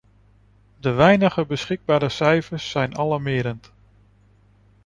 [0.77, 3.71] De weinige beschikbare cijfers zijn alarmerend.